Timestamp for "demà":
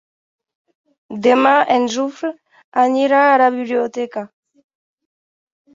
1.27-1.51